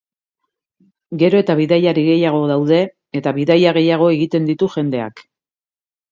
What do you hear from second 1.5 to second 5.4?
bidaiari gehiago eta bidaia gehiago egiten ditu jendeak.